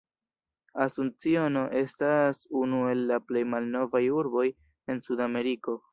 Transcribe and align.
Asunciono 0.85 1.61
estas 1.81 2.41
unu 2.63 2.81
el 2.95 3.05
la 3.13 3.19
plej 3.29 3.47
malnovaj 3.53 4.03
urboj 4.23 4.49
en 4.95 5.05
Sudameriko. 5.11 5.79